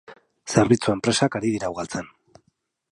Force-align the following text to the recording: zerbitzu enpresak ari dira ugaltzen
zerbitzu 0.53 0.93
enpresak 0.95 1.39
ari 1.41 1.53
dira 1.59 1.71
ugaltzen 1.77 2.13